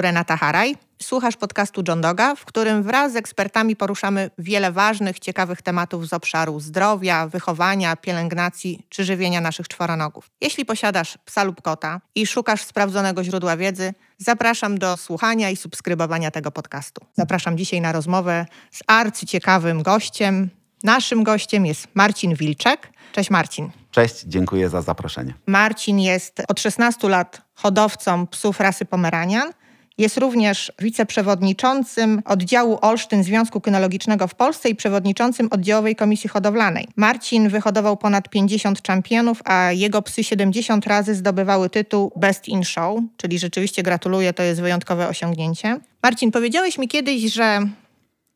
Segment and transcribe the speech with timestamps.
[0.00, 0.76] Renata Haraj.
[1.02, 6.12] Słuchasz podcastu John Doga, w którym wraz z ekspertami poruszamy wiele ważnych, ciekawych tematów z
[6.12, 10.30] obszaru zdrowia, wychowania, pielęgnacji czy żywienia naszych czworonogów.
[10.40, 16.30] Jeśli posiadasz psa lub kota i szukasz sprawdzonego źródła wiedzy, zapraszam do słuchania i subskrybowania
[16.30, 17.06] tego podcastu.
[17.14, 20.50] Zapraszam dzisiaj na rozmowę z arcyciekawym gościem.
[20.82, 22.92] Naszym gościem jest Marcin Wilczek.
[23.12, 23.70] Cześć Marcin.
[23.90, 25.34] Cześć, dziękuję za zaproszenie.
[25.46, 29.52] Marcin jest od 16 lat hodowcą psów rasy Pomeranian.
[29.98, 36.88] Jest również wiceprzewodniczącym oddziału Olsztyn Związku Kynologicznego w Polsce i przewodniczącym oddziałowej komisji hodowlanej.
[36.96, 43.00] Marcin wyhodował ponad 50 czempionów, a jego psy 70 razy zdobywały tytuł Best in Show,
[43.16, 45.80] czyli rzeczywiście gratuluję, to jest wyjątkowe osiągnięcie.
[46.02, 47.60] Marcin, powiedziałeś mi kiedyś, że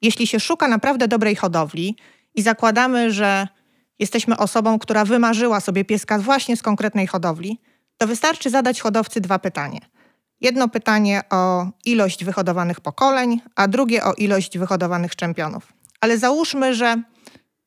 [0.02, 1.96] jeśli się szuka naprawdę dobrej hodowli
[2.34, 3.48] i zakładamy, że
[3.98, 7.60] jesteśmy osobą, która wymarzyła sobie pieska właśnie z konkretnej hodowli,
[7.98, 9.80] to wystarczy zadać hodowcy dwa pytania.
[10.42, 15.72] Jedno pytanie o ilość wyhodowanych pokoleń, a drugie o ilość wyhodowanych czempionów.
[16.00, 17.02] Ale załóżmy, że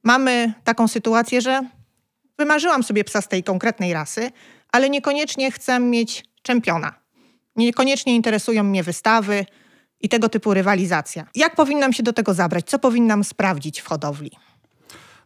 [0.03, 1.61] mamy taką sytuację, że
[2.37, 4.31] wymarzyłam sobie psa z tej konkretnej rasy,
[4.71, 6.93] ale niekoniecznie chcę mieć czempiona.
[7.55, 9.45] Niekoniecznie interesują mnie wystawy
[10.01, 11.25] i tego typu rywalizacja.
[11.35, 12.65] Jak powinnam się do tego zabrać?
[12.65, 14.31] Co powinnam sprawdzić w hodowli?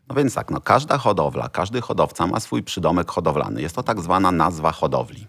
[0.09, 3.61] No więc tak, no każda hodowla, każdy hodowca ma swój przydomek hodowlany.
[3.61, 5.27] Jest to tak zwana nazwa hodowli.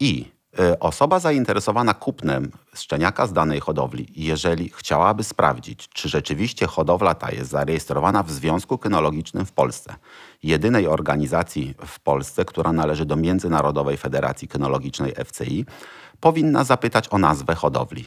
[0.00, 0.31] I
[0.80, 7.50] osoba zainteresowana kupnem szczeniaka z danej hodowli, jeżeli chciałaby sprawdzić, czy rzeczywiście hodowla ta jest
[7.50, 9.94] zarejestrowana w Związku Kynologicznym w Polsce,
[10.42, 15.66] jedynej organizacji w Polsce, która należy do Międzynarodowej Federacji Kynologicznej FCI,
[16.20, 18.06] powinna zapytać o nazwę hodowli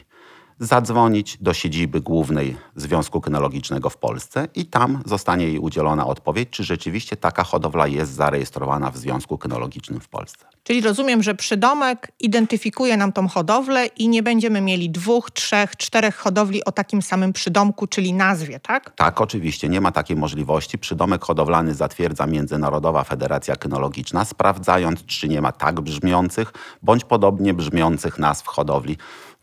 [0.58, 6.64] zadzwonić do siedziby głównej Związku Kynologicznego w Polsce i tam zostanie jej udzielona odpowiedź, czy
[6.64, 10.46] rzeczywiście taka hodowla jest zarejestrowana w Związku Kynologicznym w Polsce.
[10.62, 16.16] Czyli rozumiem, że przydomek identyfikuje nam tą hodowlę i nie będziemy mieli dwóch, trzech, czterech
[16.16, 18.90] hodowli o takim samym przydomku, czyli nazwie, tak?
[18.90, 19.68] Tak, oczywiście.
[19.68, 20.78] Nie ma takiej możliwości.
[20.78, 26.52] Przydomek hodowlany zatwierdza Międzynarodowa Federacja Kynologiczna, sprawdzając, czy nie ma tak brzmiących
[26.82, 28.96] bądź podobnie brzmiących nazw hodowli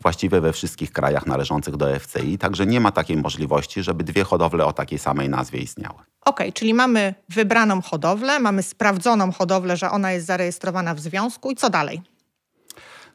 [0.04, 4.66] właściwie we wszystkich krajach należących do FCI, także nie ma takiej możliwości, żeby dwie hodowle
[4.66, 5.94] o takiej samej nazwie istniały.
[5.94, 11.50] Okej, okay, czyli mamy wybraną hodowlę, mamy sprawdzoną hodowlę, że ona jest zarejestrowana w związku
[11.50, 12.02] i co dalej?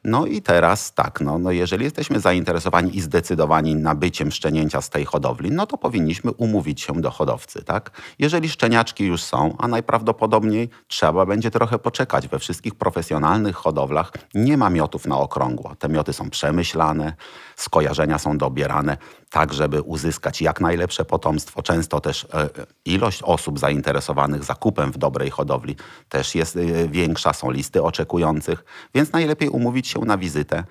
[0.03, 5.05] No i teraz tak, no, no jeżeli jesteśmy zainteresowani i zdecydowani nabyciem szczenięcia z tej
[5.05, 7.91] hodowli, no to powinniśmy umówić się do hodowcy, tak?
[8.19, 12.27] Jeżeli szczeniaczki już są, a najprawdopodobniej trzeba będzie trochę poczekać.
[12.27, 15.75] We wszystkich profesjonalnych hodowlach nie ma miotów na okrągło.
[15.75, 17.13] Te mioty są przemyślane,
[17.55, 18.97] skojarzenia są dobierane
[19.29, 21.61] tak, żeby uzyskać jak najlepsze potomstwo.
[21.61, 22.49] Często też e,
[22.85, 25.75] ilość osób zainteresowanych zakupem w dobrej hodowli
[26.09, 28.63] też jest e, większa, są listy oczekujących,
[28.95, 30.63] więc najlepiej umówić się na wizytę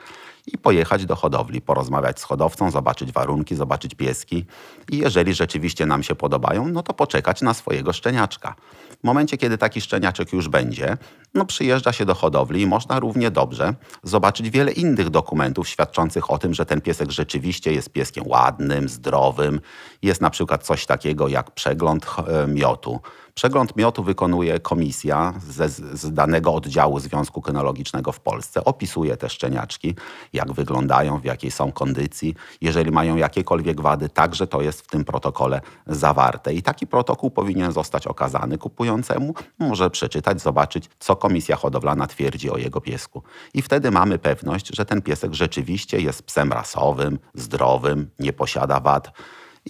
[0.53, 4.45] i pojechać do hodowli, porozmawiać z hodowcą, zobaczyć warunki, zobaczyć pieski
[4.91, 8.55] i jeżeli rzeczywiście nam się podobają, no to poczekać na swojego szczeniaczka.
[9.01, 10.97] W momencie, kiedy taki szczeniaczek już będzie,
[11.35, 16.39] no przyjeżdża się do hodowli i można równie dobrze zobaczyć wiele innych dokumentów świadczących o
[16.39, 19.61] tym, że ten piesek rzeczywiście jest pieskiem ładnym, zdrowym.
[20.03, 23.01] Jest na przykład coś takiego jak przegląd e, miotu
[23.39, 28.65] Przegląd miotu wykonuje komisja ze, z danego oddziału Związku Kynologicznego w Polsce.
[28.65, 29.95] Opisuje te szczeniaczki,
[30.33, 32.35] jak wyglądają, w jakiej są kondycji.
[32.61, 36.55] Jeżeli mają jakiekolwiek wady, także to jest w tym protokole zawarte.
[36.55, 39.35] I taki protokół powinien zostać okazany kupującemu.
[39.59, 43.23] Może przeczytać, zobaczyć, co komisja hodowlana twierdzi o jego piesku.
[43.55, 49.13] I wtedy mamy pewność, że ten piesek rzeczywiście jest psem rasowym, zdrowym, nie posiada wad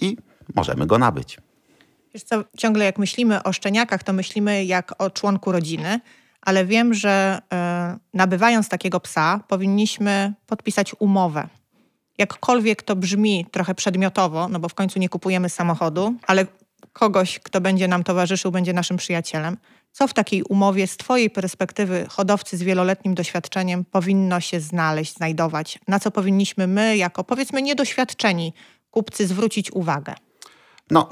[0.01, 0.17] i
[0.55, 1.48] możemy go nabyć.
[2.13, 5.99] Wiesz co, ciągle jak myślimy o szczeniakach, to myślimy jak o członku rodziny,
[6.41, 7.41] ale wiem, że
[7.93, 11.47] y, nabywając takiego psa, powinniśmy podpisać umowę.
[12.17, 16.45] Jakkolwiek to brzmi trochę przedmiotowo, no bo w końcu nie kupujemy samochodu, ale
[16.93, 19.57] kogoś, kto będzie nam towarzyszył, będzie naszym przyjacielem.
[19.91, 25.79] Co w takiej umowie z Twojej perspektywy hodowcy z wieloletnim doświadczeniem powinno się znaleźć, znajdować?
[25.87, 28.53] Na co powinniśmy my, jako powiedzmy niedoświadczeni
[28.91, 30.15] kupcy, zwrócić uwagę?
[30.91, 31.09] No,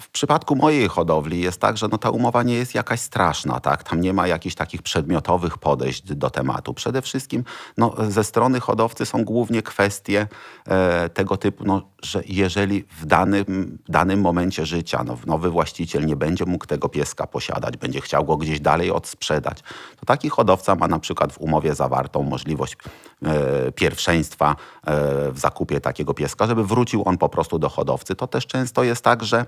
[0.00, 3.82] w przypadku mojej hodowli jest tak, że no, ta umowa nie jest jakaś straszna, tak?
[3.82, 6.74] Tam nie ma jakichś takich przedmiotowych podejść do tematu.
[6.74, 7.44] Przede wszystkim
[7.76, 10.26] no, ze strony hodowcy są głównie kwestie
[10.66, 16.16] e, tego typu, no, że jeżeli w danym, danym momencie życia no, nowy właściciel nie
[16.16, 19.62] będzie mógł tego pieska posiadać, będzie chciał go gdzieś dalej odsprzedać,
[20.00, 22.76] to taki hodowca ma na przykład w umowie zawartą możliwość
[23.22, 28.14] e, pierwszeństwa e, w zakupie takiego pieska, żeby wrócił on po prostu do hodowcy.
[28.14, 29.44] To też często jest tak, że,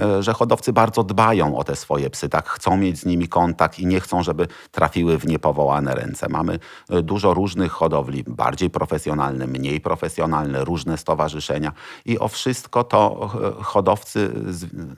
[0.00, 3.78] e, że hodowcy bardzo dbają o te swoje psy, tak chcą mieć z nimi kontakt
[3.78, 6.28] i nie chcą, żeby trafiły w niepowołane ręce.
[6.28, 6.58] Mamy
[6.90, 11.72] e, dużo różnych hodowli, bardziej profesjonalne, mniej profesjonalne, różne stowarzyszenia
[12.04, 13.30] i o wszystko to
[13.60, 14.30] e, hodowcy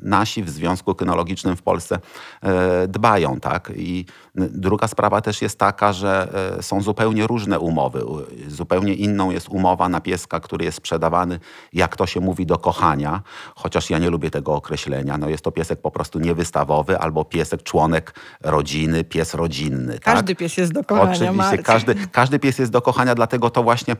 [0.02, 1.98] nasi w Związku Kynologicznym w Polsce
[2.42, 3.40] e, dbają.
[3.40, 3.72] Tak?
[3.76, 4.06] I
[4.48, 6.28] druga sprawa też jest taka, że
[6.58, 8.02] e, są zupełnie różne umowy.
[8.48, 11.40] Zupełnie inną jest umowa na pieska, który jest sprzedawany,
[11.72, 13.22] jak to się mówi, do kochania,
[13.54, 15.19] chociaż ja nie lubię tego określenia.
[15.19, 19.92] No jest to piesek po prostu niewystawowy albo piesek członek rodziny, pies rodzinny.
[19.92, 20.02] Tak?
[20.02, 20.38] Każdy tak?
[20.38, 21.12] pies jest do kochania.
[21.12, 23.96] Oczywiście, każdy, każdy pies jest do kochania, dlatego to właśnie,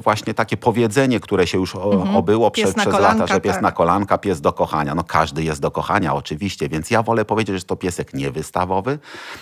[0.00, 2.16] właśnie takie powiedzenie, które się już mhm.
[2.16, 3.62] obyło pies przez, przez lata, że pies tak.
[3.62, 4.94] na kolanka, pies do kochania.
[4.94, 8.98] No każdy jest do kochania oczywiście, więc ja wolę powiedzieć, że to piesek niewystawowy,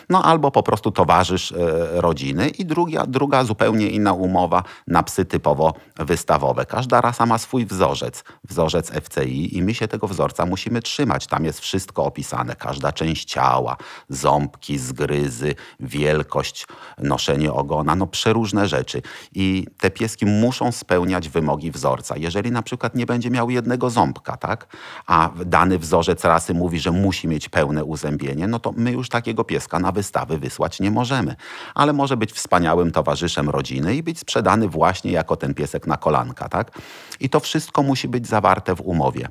[0.08, 1.56] no albo po prostu towarzysz e,
[2.00, 6.66] rodziny i druga, druga zupełnie inna umowa na psy typowo wystawowe.
[6.66, 11.26] Każda rasa ma swój wzorzec, wzorzec FCI i my się tego wzorca musimy trzymać.
[11.26, 13.76] Tam jest wszystko opisane, każda część ciała,
[14.08, 16.66] ząbki, zgryzy, wielkość,
[16.98, 19.02] noszenie ogona, no przeróżne rzeczy.
[19.34, 22.16] I te pieski muszą spełniać wymogi wzorca.
[22.16, 24.66] Jeżeli na przykład nie będzie miał jednego ząbka, tak?
[25.06, 29.44] a dany wzorzec rasy mówi, że musi mieć pełne uzębienie, no to my już takiego
[29.44, 31.36] pieska na wystawy wysłać nie możemy.
[31.74, 36.48] Ale może być wspaniałym towarzyszem rodziny i być sprzedany właśnie jako ten piesek na kolanka.
[36.48, 36.78] Tak?
[37.20, 39.28] I to wszystko musi być zawarte w umowie.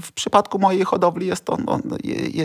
[0.00, 1.78] W przypadku mojej hodowli jest to no,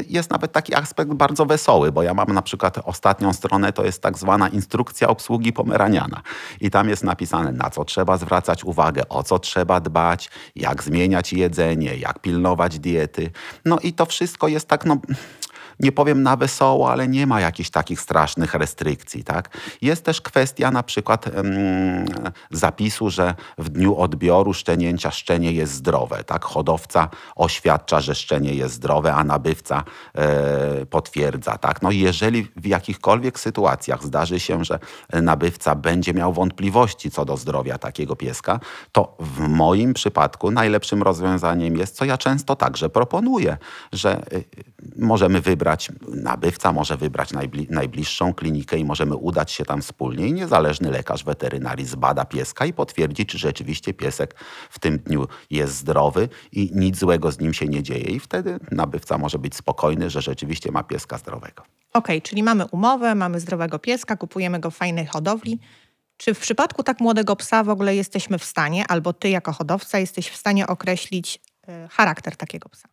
[0.10, 4.02] jest nawet taki aspekt bardzo wesoły, bo ja mam na przykład ostatnią stronę, to jest
[4.02, 6.22] tak zwana instrukcja obsługi pomeraniana.
[6.62, 11.34] I tam jest napisane, na co trzeba zwracać uwagę, o co trzeba dbać, jak zmieniać
[11.34, 13.32] jedzenie, jak pilnować diety.
[13.66, 14.98] No i to wszystko jest tak, no
[15.80, 19.24] nie powiem na wesoło, ale nie ma jakichś takich strasznych restrykcji.
[19.24, 19.58] Tak?
[19.81, 22.06] Jest też kwestia na przykład um,
[22.52, 26.24] zapisu, że w dniu odbioru szczenięcia szczenie jest zdrowe.
[26.24, 26.46] Tak?
[26.46, 29.84] Hodowca oświadcza, że szczenie jest zdrowe, a nabywca
[30.16, 31.58] e, potwierdza.
[31.58, 31.81] Tak?
[31.81, 34.80] No jeżeli w jakichkolwiek sytuacjach zdarzy się, że
[35.14, 38.60] nabywca będzie miał wątpliwości co do zdrowia takiego pieska,
[38.92, 43.58] to w moim przypadku najlepszym rozwiązaniem jest, co ja często także proponuję,
[43.94, 44.22] że e,
[44.98, 50.27] możemy wybrać wybrać, nabywca może wybrać najbli, najbliższą klinikę i możemy udać się tam wspólnie
[50.27, 54.36] i niezależny lekarz weterynarii zbada pieska i potwierdzi, czy rzeczywiście piesek
[54.69, 58.04] w tym dniu jest zdrowy i nic złego z nim się nie dzieje.
[58.04, 61.63] I wtedy nabywca może być spokojny, że rzeczywiście ma pieska zdrowego.
[61.94, 65.60] Okej, okay, czyli mamy umowę, mamy zdrowego pieska, kupujemy go w fajnej hodowli.
[66.18, 70.00] Czy w przypadku tak młodego psa w ogóle jesteśmy w stanie, albo ty jako hodowca
[70.00, 72.88] jesteś w stanie określić y, charakter takiego psa?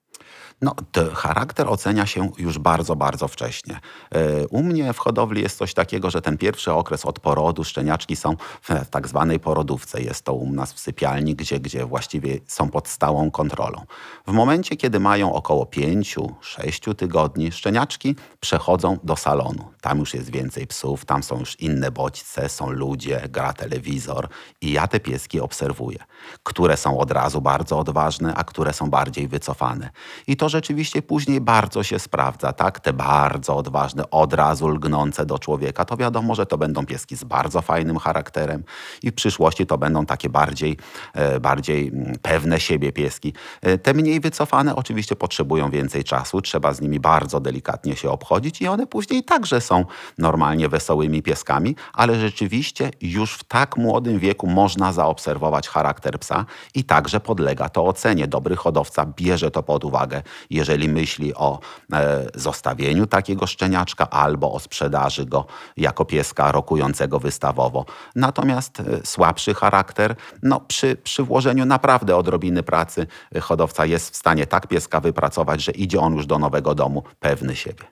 [0.62, 0.74] No,
[1.14, 3.80] charakter ocenia się już bardzo, bardzo wcześnie.
[4.10, 8.16] E, u mnie w hodowli jest coś takiego, że ten pierwszy okres od porodu, szczeniaczki
[8.16, 10.02] są w tak zwanej porodówce.
[10.02, 13.84] Jest to u nas w sypialni, gdzie, gdzie właściwie są pod stałą kontrolą.
[14.26, 19.70] W momencie, kiedy mają około 5-6 tygodni, szczeniaczki przechodzą do salonu.
[19.80, 24.28] Tam już jest więcej psów, tam są już inne bodźce, są ludzie, gra telewizor
[24.60, 25.98] i ja te pieski obserwuję,
[26.42, 29.90] które są od razu bardzo odważne, a które są bardziej wycofane.
[30.26, 32.80] I to rzeczywiście później bardzo się sprawdza, tak?
[32.80, 37.24] Te bardzo odważne, od razu lgnące do człowieka, to wiadomo, że to będą pieski z
[37.24, 38.64] bardzo fajnym charakterem
[39.02, 40.76] i w przyszłości to będą takie bardziej,
[41.14, 43.32] e, bardziej mm, pewne siebie pieski.
[43.62, 48.62] E, te mniej wycofane oczywiście potrzebują więcej czasu, trzeba z nimi bardzo delikatnie się obchodzić
[48.62, 49.84] i one później także są
[50.18, 56.84] normalnie wesołymi pieskami, ale rzeczywiście już w tak młodym wieku można zaobserwować charakter psa i
[56.84, 58.26] także podlega to ocenie.
[58.26, 61.60] Dobry hodowca bierze to pod uwagę uwagę, jeżeli myśli o
[61.92, 65.46] e, zostawieniu takiego szczeniaczka albo o sprzedaży go
[65.76, 67.84] jako pieska rokującego wystawowo.
[68.16, 74.16] Natomiast e, słabszy charakter, no przy, przy włożeniu naprawdę odrobiny pracy e, hodowca jest w
[74.16, 77.84] stanie tak pieska wypracować, że idzie on już do nowego domu pewny siebie.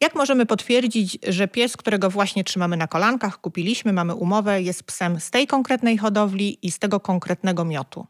[0.00, 5.20] Jak możemy potwierdzić, że pies, którego właśnie trzymamy na kolankach, kupiliśmy, mamy umowę, jest psem
[5.20, 8.06] z tej konkretnej hodowli i z tego konkretnego miotu?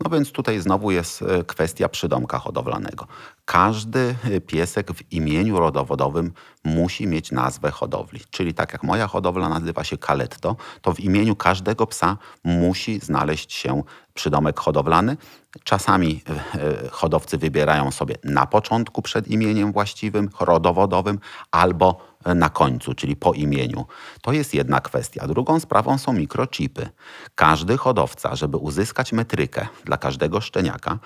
[0.00, 3.06] No więc tutaj znowu jest e, kwestia przydomka hodowlanego.
[3.44, 6.32] Każdy e, piesek w imieniu rodowodowym
[6.64, 8.20] musi mieć nazwę hodowli.
[8.30, 13.52] Czyli tak jak moja hodowla nazywa się Kaletto, to w imieniu każdego psa musi znaleźć
[13.52, 13.82] się
[14.14, 15.16] przydomek hodowlany.
[15.64, 16.22] Czasami
[16.54, 21.18] e, hodowcy wybierają sobie na początku przed imieniem właściwym, rodowodowym,
[21.50, 23.86] albo na końcu, czyli po imieniu.
[24.22, 25.26] To jest jedna kwestia.
[25.26, 26.88] Drugą sprawą są mikrochipy.
[27.34, 30.98] Każdy hodowca, żeby uzyskać metrykę dla każdego szczeniaka,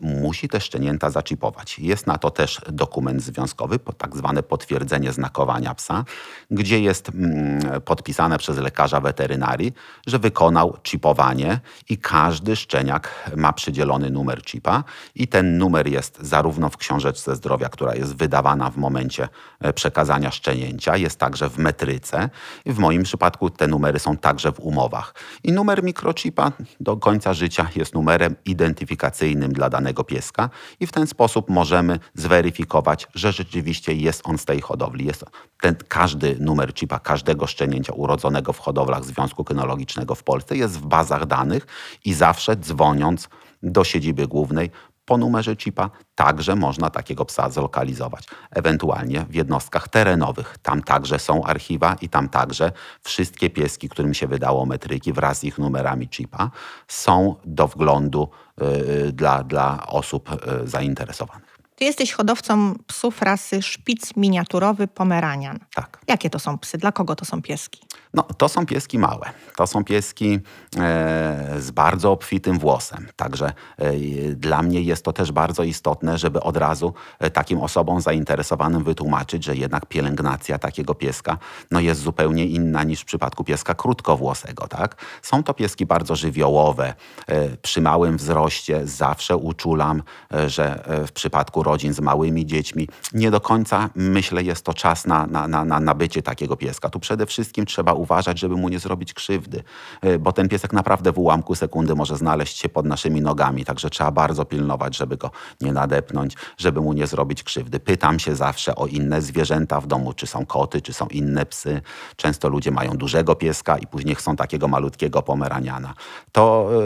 [0.00, 1.78] musi te szczenięta zaczipować.
[1.78, 6.04] Jest na to też dokument związkowy, tak zwane potwierdzenie znakowania psa,
[6.50, 9.72] gdzie jest mm, podpisane przez lekarza weterynarii,
[10.06, 14.84] że wykonał chipowanie i każdy szczeniak ma przydzielony numer chipa
[15.14, 19.28] i ten numer jest zarówno w książeczce zdrowia, która jest wydawana w momencie
[19.60, 22.30] e, przekazania szczenięcia, jest także w metryce.
[22.66, 25.14] W moim przypadku te numery są także w umowach.
[25.44, 30.50] I numer mikrochipa do końca życia jest numerem identyfikacyjnym dla danego pieska
[30.80, 35.06] i w ten sposób możemy zweryfikować, że rzeczywiście jest on z tej hodowli.
[35.06, 35.24] Jest
[35.60, 40.86] ten, każdy numer chipa każdego szczenięcia urodzonego w hodowlach Związku Kynologicznego w Polsce jest w
[40.86, 41.66] bazach danych
[42.04, 43.28] i zawsze dzwoniąc
[43.62, 44.70] do siedziby głównej
[45.10, 48.24] po numerze chipa także można takiego psa zlokalizować.
[48.50, 50.58] Ewentualnie w jednostkach terenowych.
[50.62, 55.44] Tam także są archiwa i tam także wszystkie pieski, którym się wydało metryki wraz z
[55.44, 56.50] ich numerami chipa
[56.88, 58.28] są do wglądu
[58.62, 61.49] y, dla, dla osób y, zainteresowanych.
[61.80, 65.58] Ty jesteś hodowcą psów rasy szpic miniaturowy pomeranian.
[65.74, 65.98] Tak.
[66.08, 66.78] Jakie to są psy?
[66.78, 67.80] Dla kogo to są pieski?
[68.14, 69.30] No, to są pieski małe.
[69.56, 70.38] To są pieski
[70.76, 73.08] e, z bardzo obfitym włosem.
[73.16, 73.92] Także e,
[74.34, 79.44] dla mnie jest to też bardzo istotne, żeby od razu e, takim osobom zainteresowanym wytłumaczyć,
[79.44, 81.38] że jednak pielęgnacja takiego pieska
[81.70, 84.68] no, jest zupełnie inna niż w przypadku pieska krótkowłosego.
[84.68, 84.96] Tak?
[85.22, 86.94] Są to pieski bardzo żywiołowe.
[87.26, 90.02] E, przy małym wzroście zawsze uczulam,
[90.34, 94.74] e, że e, w przypadku rodzin z małymi dziećmi nie do końca, myślę, jest to
[94.74, 96.90] czas na, na, na, na nabycie takiego pieska.
[96.90, 99.62] Tu przede wszystkim trzeba uważać, żeby mu nie zrobić krzywdy,
[100.02, 103.90] e, bo ten piesek naprawdę w ułamku sekundy może znaleźć się pod naszymi nogami, także
[103.90, 107.80] trzeba bardzo pilnować, żeby go nie nadepnąć, żeby mu nie zrobić krzywdy.
[107.80, 111.80] Pytam się zawsze o inne zwierzęta w domu, czy są koty, czy są inne psy.
[112.16, 115.94] Często ludzie mają dużego pieska i później chcą takiego malutkiego pomeraniana.
[116.32, 116.78] To e,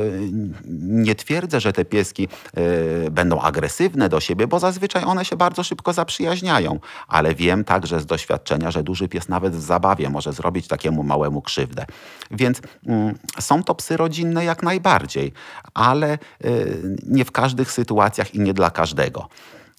[0.79, 5.63] nie twierdzę, że te pieski e, będą agresywne do siebie, bo zazwyczaj one się bardzo
[5.63, 10.69] szybko zaprzyjaźniają, ale wiem także z doświadczenia, że duży pies nawet w zabawie może zrobić
[10.69, 11.87] takiemu małemu krzywdę.
[12.31, 15.33] Więc mm, są to psy rodzinne jak najbardziej,
[15.75, 19.29] ale y, nie w każdych sytuacjach i nie dla każdego.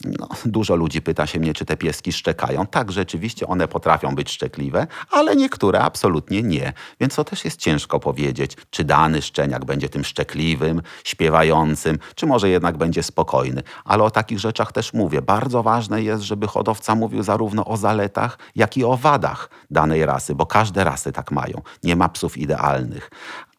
[0.04, 2.68] No, dużo ludzi pyta się mnie, czy te pieski szczekają.
[2.68, 6.74] Tak, rzeczywiście one potrafią być szczekliwe, ale niektóre absolutnie nie.
[7.00, 12.50] Więc to też jest ciężko powiedzieć, czy dany szczeniak będzie tym szczekliwym, śpiewającym, czy może
[12.50, 13.64] jednak będzie spokojny.
[13.86, 15.22] Ale o takich rzeczach też mówię.
[15.22, 20.36] Bardzo ważne jest, żeby hodowca mówił zarówno o zaletach, jak i o wadach danej rasy,
[20.36, 21.62] bo każde rasy tak mają.
[21.84, 23.10] Nie ma psów idealnych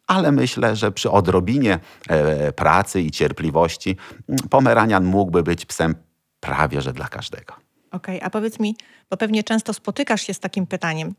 [0.07, 1.78] ale myślę, że przy odrobinie
[2.09, 3.97] e, pracy i cierpliwości
[4.50, 5.95] Pomeranian mógłby być psem
[6.47, 7.55] prawie że dla każdego.
[7.91, 8.76] Okej, okay, a powiedz mi,
[9.11, 11.15] bo pewnie często spotykasz się z takim pytaniem.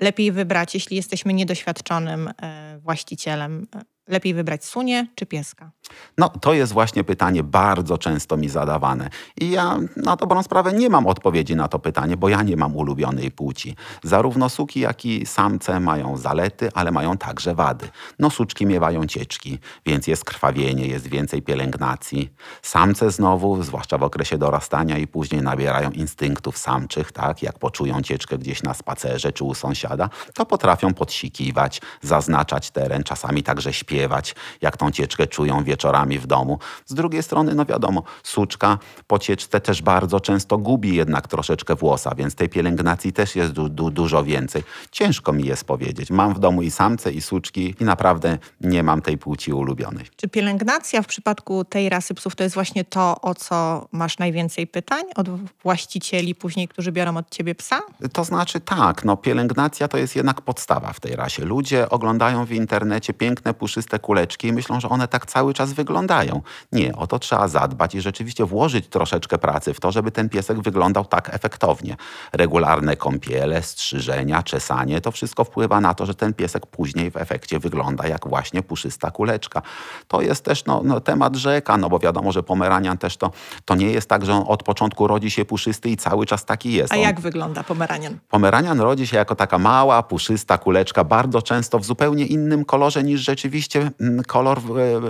[0.00, 5.70] Lepiej wybrać, jeśli jesteśmy niedoświadczonym e, właścicielem, e, Lepiej wybrać sunie czy pieska?
[6.18, 9.10] No, to jest właśnie pytanie bardzo często mi zadawane.
[9.40, 12.76] I ja na dobrą sprawę nie mam odpowiedzi na to pytanie, bo ja nie mam
[12.76, 13.76] ulubionej płci.
[14.02, 17.88] Zarówno suki, jak i samce mają zalety, ale mają także wady.
[18.18, 22.32] No, suczki miewają cieczki, więc jest krwawienie, jest więcej pielęgnacji.
[22.62, 27.42] Samce znowu, zwłaszcza w okresie dorastania i później nabierają instynktów samczych, tak?
[27.42, 33.42] Jak poczują cieczkę gdzieś na spacerze czy u sąsiada, to potrafią podsikiwać, zaznaczać teren, czasami
[33.42, 36.58] także śpiewać śpiewać, jak tą cieczkę czują wieczorami w domu.
[36.86, 42.14] Z drugiej strony, no wiadomo, suczka po cieczce też bardzo często gubi jednak troszeczkę włosa,
[42.14, 44.62] więc tej pielęgnacji też jest du du dużo więcej.
[44.90, 46.10] Ciężko mi jest powiedzieć.
[46.10, 50.04] Mam w domu i samce, i suczki i naprawdę nie mam tej płci ulubionej.
[50.16, 54.66] Czy pielęgnacja w przypadku tej rasy psów to jest właśnie to, o co masz najwięcej
[54.66, 55.28] pytań od
[55.62, 57.80] właścicieli później, którzy biorą od ciebie psa?
[58.12, 61.44] To znaczy tak, no pielęgnacja to jest jednak podstawa w tej rasie.
[61.44, 65.72] Ludzie oglądają w internecie piękne, puszyste te kuleczki i myślą, że one tak cały czas
[65.72, 66.42] wyglądają.
[66.72, 70.60] Nie, o to trzeba zadbać i rzeczywiście włożyć troszeczkę pracy w to, żeby ten piesek
[70.60, 71.96] wyglądał tak efektownie.
[72.32, 77.58] Regularne kąpiele, strzyżenia, czesanie, to wszystko wpływa na to, że ten piesek później w efekcie
[77.58, 79.62] wygląda jak właśnie puszysta kuleczka.
[80.08, 83.30] To jest też no, no, temat rzeka, no bo wiadomo, że pomeranian też to,
[83.64, 86.72] to nie jest tak, że on od początku rodzi się puszysty i cały czas taki
[86.72, 86.92] jest.
[86.92, 88.18] A on, jak wygląda pomeranian?
[88.28, 93.20] Pomeranian rodzi się jako taka mała, puszysta kuleczka, bardzo często w zupełnie innym kolorze niż
[93.20, 94.60] rzeczywiście Mm, kolor,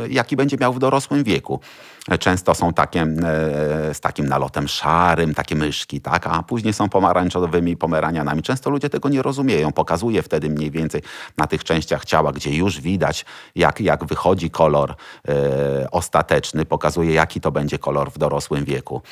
[0.09, 1.61] jaki będzie miał w dorosłym wieku.
[2.17, 6.27] Często są takie e, z takim nalotem szarym, takie myszki, tak?
[6.27, 8.43] a później są pomarańczowymi pomeranianami.
[8.43, 9.73] Często ludzie tego nie rozumieją.
[9.73, 11.03] Pokazuje wtedy mniej więcej
[11.37, 13.25] na tych częściach ciała, gdzie już widać,
[13.55, 14.95] jak, jak wychodzi kolor
[15.29, 19.03] e, ostateczny, pokazuje, jaki to będzie kolor w dorosłym wieku.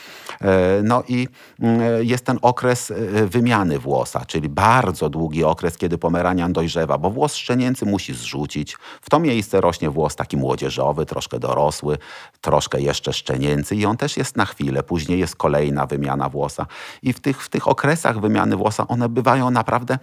[0.40, 1.28] E, no i
[1.60, 2.94] mm, jest ten okres e,
[3.26, 8.76] wymiany włosa, czyli bardzo długi okres, kiedy pomeranian dojrzewa, bo włos szczenięcy musi zrzucić.
[9.00, 11.98] W to miejsce rośnie włos taki młodzieżowy, troszkę dorosły,
[12.40, 14.82] troszkę jeszcze szczenięcy i on też jest na chwilę.
[14.82, 16.66] Później jest kolejna wymiana włosa.
[17.02, 19.98] I w tych, w tych okresach wymiany włosa one bywają naprawdę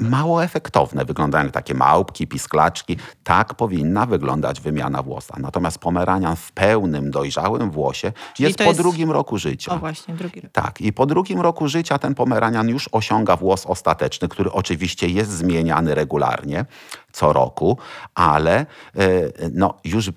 [0.00, 1.04] mało efektowne.
[1.04, 2.96] Wyglądają jak takie małpki, pisklaczki.
[3.24, 5.34] Tak powinna wyglądać wymiana włosa.
[5.38, 8.80] Natomiast pomeranian w pełnym, dojrzałym włosie Czyli jest po jest...
[8.80, 9.72] drugim roku życia.
[9.72, 10.52] O właśnie, drugi rok.
[10.52, 10.80] Tak.
[10.80, 15.94] I po drugim roku życia ten pomeranian już osiąga włos ostateczny, który oczywiście jest zmieniany
[15.94, 16.64] regularnie
[17.12, 17.78] co roku,
[18.14, 18.66] ale e,
[19.52, 20.10] no, już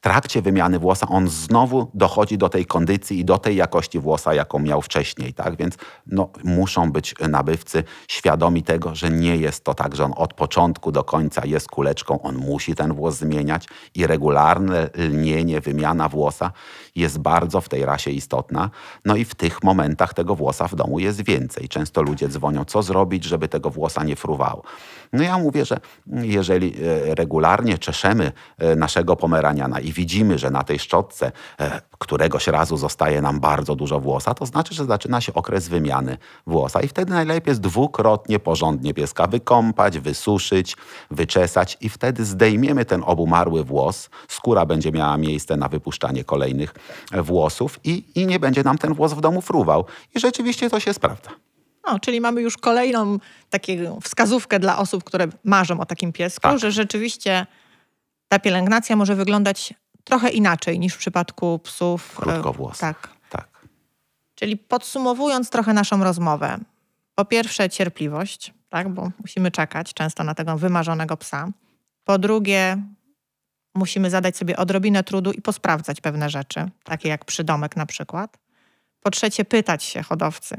[0.00, 4.58] trakcie wymiany włosa on znowu dochodzi do tej kondycji i do tej jakości włosa, jaką
[4.58, 5.34] miał wcześniej.
[5.34, 5.56] Tak?
[5.56, 5.74] Więc
[6.06, 10.92] no, muszą być nabywcy świadomi tego, że nie jest to tak, że on od początku
[10.92, 16.52] do końca jest kuleczką, on musi ten włos zmieniać i regularne lnienie, wymiana włosa
[16.96, 18.70] jest bardzo w tej rasie istotna.
[19.04, 21.68] No i w tych momentach tego włosa w domu jest więcej.
[21.68, 24.62] Często ludzie dzwonią, co zrobić, żeby tego włosa nie fruwało.
[25.12, 30.64] No ja mówię, że jeżeli e, regularnie czeszemy e, naszego pomeraniana i widzimy, że na
[30.64, 35.34] tej szczotce e, któregoś razu zostaje nam bardzo dużo włosa, to znaczy, że zaczyna się
[35.34, 40.76] okres wymiany włosa i wtedy najlepiej jest dwukrotnie porządnie pieska wykąpać, wysuszyć,
[41.10, 46.74] wyczesać i wtedy zdejmiemy ten obumarły włos, skóra będzie miała miejsce na wypuszczanie kolejnych
[47.12, 49.84] włosów i, i nie będzie nam ten włos w domu fruwał.
[50.14, 51.30] I rzeczywiście to się sprawdza.
[51.82, 53.18] O, czyli mamy już kolejną
[53.50, 56.58] taką wskazówkę dla osób, które marzą o takim piesku, tak.
[56.58, 57.46] że rzeczywiście
[58.28, 62.18] ta pielęgnacja może wyglądać trochę inaczej niż w przypadku psów.
[62.20, 62.80] E, Krótkowłosych.
[62.80, 63.08] Tak.
[63.30, 63.68] tak.
[64.34, 66.58] Czyli podsumowując trochę naszą rozmowę.
[67.14, 71.48] Po pierwsze cierpliwość, tak, bo musimy czekać często na tego wymarzonego psa.
[72.04, 72.82] Po drugie
[73.74, 78.38] musimy zadać sobie odrobinę trudu i posprawdzać pewne rzeczy, takie jak przydomek na przykład.
[79.00, 80.56] Po trzecie pytać się hodowcy,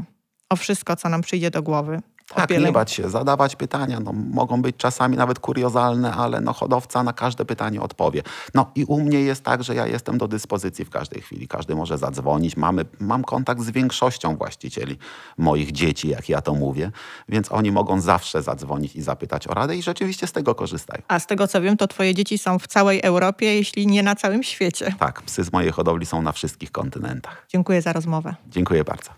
[0.49, 2.01] o wszystko, co nam przyjdzie do głowy.
[2.35, 3.99] Tak, nie bać się, zadawać pytania.
[3.99, 8.23] No, mogą być czasami nawet kuriozalne, ale no, hodowca na każde pytanie odpowie.
[8.53, 11.47] No i u mnie jest tak, że ja jestem do dyspozycji w każdej chwili.
[11.47, 12.57] Każdy może zadzwonić.
[12.57, 14.97] Mamy, mam kontakt z większością właścicieli
[15.37, 16.91] moich dzieci, jak ja to mówię,
[17.29, 21.01] więc oni mogą zawsze zadzwonić i zapytać o radę i rzeczywiście z tego korzystają.
[21.07, 24.15] A z tego co wiem, to twoje dzieci są w całej Europie, jeśli nie na
[24.15, 24.95] całym świecie.
[24.99, 27.45] Tak, psy z mojej hodowli są na wszystkich kontynentach.
[27.49, 28.35] Dziękuję za rozmowę.
[28.47, 29.11] Dziękuję bardzo.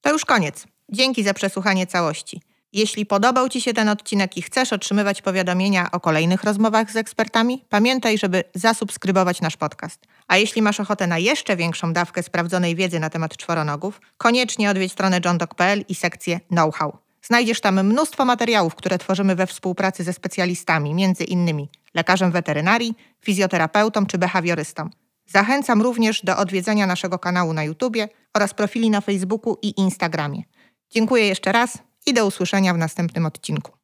[0.00, 0.73] To już koniec.
[0.92, 2.40] Dzięki za przesłuchanie całości.
[2.72, 7.64] Jeśli podobał Ci się ten odcinek i chcesz otrzymywać powiadomienia o kolejnych rozmowach z ekspertami,
[7.68, 10.06] pamiętaj, żeby zasubskrybować nasz podcast.
[10.28, 14.92] A jeśli masz ochotę na jeszcze większą dawkę sprawdzonej wiedzy na temat czworonogów, koniecznie odwiedź
[14.92, 16.98] stronę johndog.pl i sekcję know-how.
[17.22, 24.06] Znajdziesz tam mnóstwo materiałów, które tworzymy we współpracy ze specjalistami, między innymi lekarzem weterynarii, fizjoterapeutą
[24.06, 24.90] czy behawiorystą.
[25.26, 27.96] Zachęcam również do odwiedzenia naszego kanału na YouTube
[28.34, 30.42] oraz profili na Facebooku i Instagramie.
[30.90, 33.83] Dziękuję jeszcze raz i do usłyszenia w następnym odcinku.